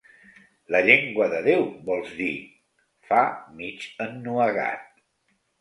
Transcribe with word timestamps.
¿La 0.75 0.79
llengua 0.85 1.27
de 1.33 1.41
Déu, 1.49 1.67
vols 1.91 2.09
dir?, 2.21 2.31
fa 3.11 3.21
mig 3.61 3.89
ennuegat. 4.07 4.91